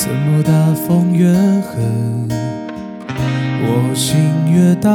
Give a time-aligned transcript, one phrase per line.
[0.00, 2.28] 怎么大风越狠，
[3.64, 4.16] 我心
[4.48, 4.88] 越大，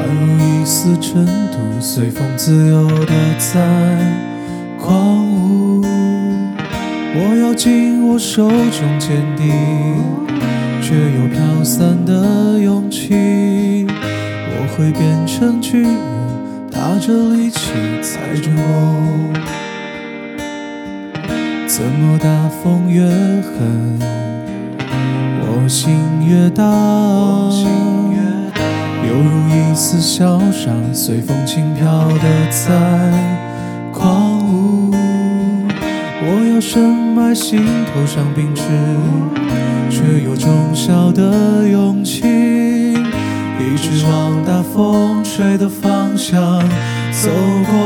[0.00, 3.60] 宛如一丝尘土，随风自由的在
[4.78, 5.84] 狂舞。
[7.14, 9.52] 我要紧握手中坚定，
[10.80, 13.86] 却又飘散的勇气。
[13.90, 15.92] 我会变成巨人，
[16.72, 17.60] 踏着力气
[18.00, 19.34] 踩着梦。
[21.76, 22.28] 怎么大
[22.62, 23.98] 风越狠，
[25.40, 25.92] 我心
[26.24, 26.62] 越大，
[29.02, 32.70] 犹如一丝小伤，随风轻飘的在
[33.92, 34.94] 狂舞。
[36.22, 37.58] 我要深埋心
[37.92, 38.62] 头上冰齿，
[39.90, 46.40] 却有种小的勇气，一直往大风吹的方向
[47.10, 47.30] 走
[47.66, 47.83] 过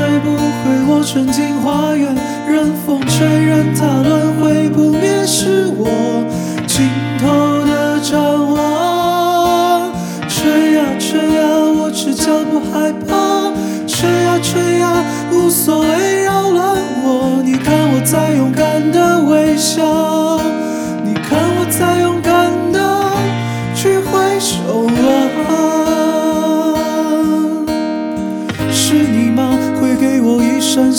[0.00, 0.40] 追不回
[0.88, 2.16] 我纯净花园，
[2.48, 6.24] 任风吹，任它乱，毁不灭是我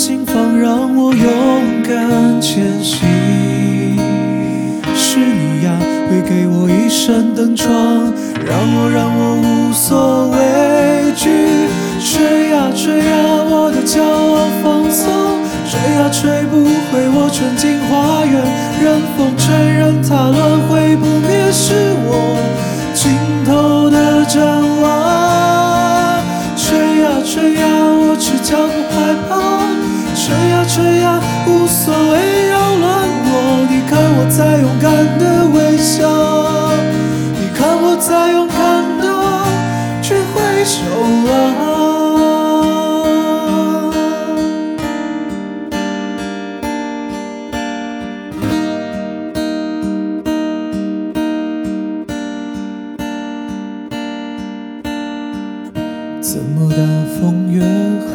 [0.04, 3.06] 心房，让我勇敢前行。
[4.96, 5.78] 是你呀，
[6.10, 8.12] 会给我一扇灯窗，
[8.44, 11.30] 让我让我无所畏惧。
[12.00, 13.14] 吹呀吹呀，
[13.48, 15.38] 我的骄傲放纵，
[15.70, 18.42] 吹呀吹不回我纯净花园。
[18.82, 22.42] 任风吹，任它乱，会不灭是我
[22.92, 23.12] 尽
[23.46, 24.61] 头的展
[31.46, 33.30] 无所谓扰乱我。
[33.70, 34.86] 你看我在勇敢
[35.18, 35.24] 的
[35.54, 36.00] 微笑，
[37.38, 38.60] 你看我在勇敢
[39.00, 39.04] 的
[40.02, 40.78] 去挥手
[41.30, 41.32] 啊。
[56.20, 56.76] 怎么大
[57.20, 58.10] 风越狠，